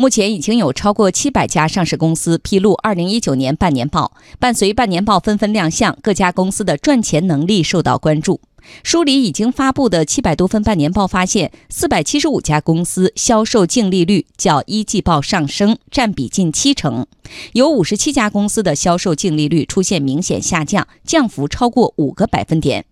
[0.00, 8.40] 目前已经有超过七百家上市公司披露二零一九年半年报，伴随半年报纷纷亮相，各家公司的赚钱能力受到关注。
[8.82, 17.04] 梳理已经发布的七百多份半年报发现，四百七十五家公司销售净利率较一季报上升，占比近七成；
[17.52, 22.86] 有五十七家公司的销售净利率出现明显下降，降幅超过五个百分点。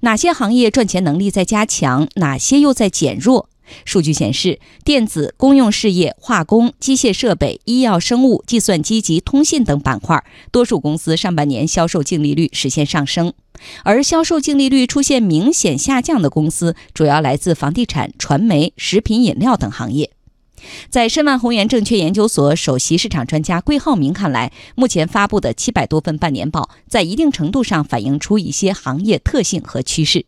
[0.00, 3.48] 哪些行业赚钱能力在加强，哪些又在减弱？
[3.84, 13.32] 数据显示，电子、公用事业、化工、机械设备、医药生物、计算机及通信等板块，多数公司上半年销售净利率实现上升，
[13.84, 20.10] 而销售净利率出现明显下降的公司，主要来自房地产、传媒、食品饮料等行业。
[20.90, 30.26] 在申万宏源证券研究所首席市场专家桂浩明看来，目前发布的七百多份半年报，在一定程度上反映出一些行业特性和趋势。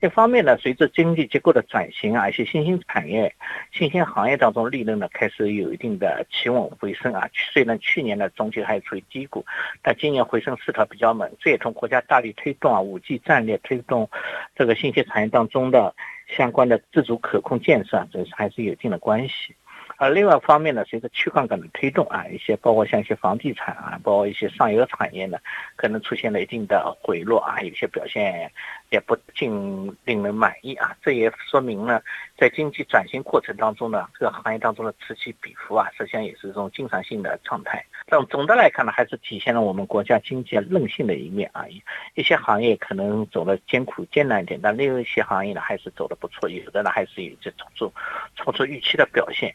[0.00, 3.34] 一方面呢，随着经济结构的转型啊，一些新兴产业、
[3.70, 7.28] 新兴行业当中利润呢开始有一定的企稳回升啊。
[7.52, 9.44] 虽然去年呢总体还处于低谷，
[9.82, 11.30] 但今年回升势头比较猛。
[11.38, 14.08] 这也同国家大力推动啊五 G 战略推动
[14.56, 15.94] 这个信息产业当中的
[16.28, 19.54] 相关的自主可控建设，这是还是有一定的关系。
[20.00, 25.36] 而另外一方面呢，随着去杠杆的推动啊，一些包括像一些房地产啊，包括一些上游产业呢，
[25.76, 28.50] 可能出现了一定的回落啊，有些表现
[28.88, 30.96] 也不尽令人满意啊。
[31.02, 32.02] 这也说明了，
[32.38, 37.84] 在经济转型过程当中呢，这个行业当中的此起彼伏啊，实际上也是一种经常性的状态。
[38.08, 41.66] 总总的来看呢，还是体现了我们国家经济韧性的一面啊。
[42.14, 47.92] 一些行业可能走的艰苦艰难一点，但另一些行业呢，还是走的不错，有的呢还是有这超出
[48.34, 49.54] 超出预期的表现。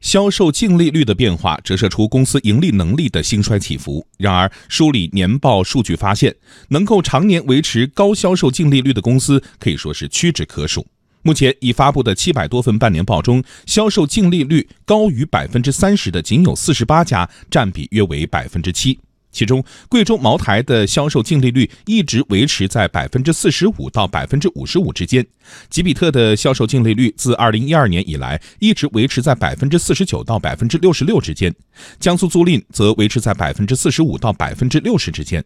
[0.00, 4.04] 销售净利率的变化折射出公司盈利能力的兴衰起伏。
[4.18, 6.34] 然而，梳理年报数据发现，
[6.68, 10.86] 能够常年维持高销售净利率的公司可以说是屈指可数。
[11.22, 18.98] 目前已发布的七百多份半年报中，销售净利率高于百分之三十的仅有四十八家，占比约为百分之七。
[19.32, 25.22] 其中，贵州茅台的销售净利率一直维持在百分之四十五到百分之五十五之间；
[25.68, 31.52] 吉比特的销售净利率自二零一二年以来一直维持在百分之四十九到百分之六十六之间；
[31.98, 35.44] 江苏租赁则维持在百分之四十五到百分之六十之间。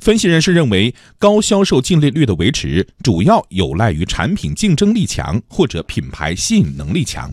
[0.00, 7.32] 分析人士认为，高销售净利率的维持主要有赖于产品竞争力强或者品牌吸引能力强。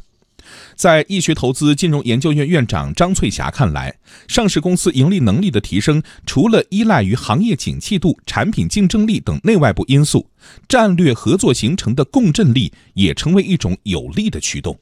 [0.75, 3.95] 在易学投资金融研究院院长张翠霞看来，
[4.27, 10.29] 上市公司盈利能力的提升，除了依赖于行业景气度、产品竞争力等内外部因素，
[10.67, 14.77] 战略合作形成的共振力也成为一种有力的驱动。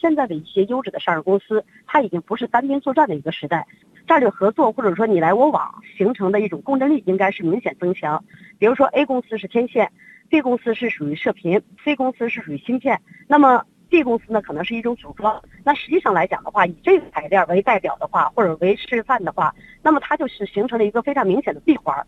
[0.00, 3.66] 现在的一些优质的上市公司，它已经不是单兵作战的一个时代，
[4.08, 8.24] 战略合作或者说你来我往形成的一种共振力应该是明显增强。
[8.58, 9.92] 比如说 A 公司是天线
[10.30, 12.98] ，B 公司是属于射频，C 公司是属于芯片，
[13.28, 13.62] 那么。
[13.92, 15.38] B 公司呢，可能是一种组装。
[15.62, 22.06] 那实际上来讲的话，以这个材料为代表的话，或者为示范的话，那么它就是形成了一个非常明显的闭环。